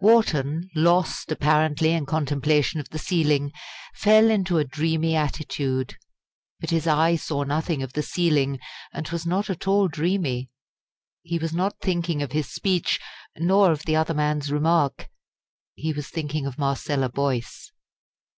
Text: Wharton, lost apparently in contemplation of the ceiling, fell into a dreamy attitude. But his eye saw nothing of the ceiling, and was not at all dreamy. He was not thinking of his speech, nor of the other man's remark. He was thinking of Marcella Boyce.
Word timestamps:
Wharton, 0.00 0.68
lost 0.74 1.32
apparently 1.32 1.92
in 1.92 2.04
contemplation 2.04 2.78
of 2.78 2.90
the 2.90 2.98
ceiling, 2.98 3.52
fell 3.94 4.28
into 4.28 4.58
a 4.58 4.64
dreamy 4.66 5.16
attitude. 5.16 5.96
But 6.60 6.68
his 6.68 6.86
eye 6.86 7.16
saw 7.16 7.44
nothing 7.44 7.82
of 7.82 7.94
the 7.94 8.02
ceiling, 8.02 8.58
and 8.92 9.08
was 9.08 9.24
not 9.24 9.48
at 9.48 9.66
all 9.66 9.88
dreamy. 9.88 10.50
He 11.22 11.38
was 11.38 11.54
not 11.54 11.80
thinking 11.80 12.20
of 12.20 12.32
his 12.32 12.52
speech, 12.52 13.00
nor 13.38 13.72
of 13.72 13.84
the 13.84 13.96
other 13.96 14.12
man's 14.12 14.52
remark. 14.52 15.08
He 15.74 15.94
was 15.94 16.08
thinking 16.10 16.44
of 16.44 16.58
Marcella 16.58 17.08
Boyce. 17.08 17.72